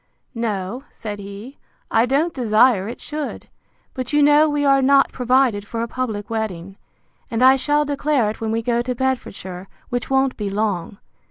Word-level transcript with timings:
No, 0.33 0.83
said 0.89 1.19
he, 1.19 1.59
I 1.91 2.07
don't 2.07 2.33
desire 2.33 2.87
it 2.87 2.99
should; 2.99 3.47
but 3.93 4.11
you 4.11 4.23
know 4.23 4.49
we 4.49 4.65
are 4.65 4.81
not 4.81 5.11
provided 5.11 5.63
for 5.67 5.83
a 5.83 5.87
public 5.87 6.27
wedding, 6.27 6.75
and 7.29 7.43
I 7.43 7.55
shall 7.55 7.85
declare 7.85 8.27
it 8.31 8.41
when 8.41 8.49
we 8.51 8.63
go 8.63 8.81
to 8.81 8.95
Bedfordshire, 8.95 9.67
which 9.89 10.09
won't 10.09 10.35
be 10.37 10.49
long. 10.49 10.97